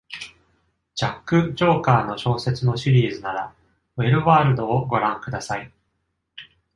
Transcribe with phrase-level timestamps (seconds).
[0.95, 3.55] ジャック・チョーカーの小説のシリーズなら
[3.97, 5.71] ウェルワールドをご覧ください。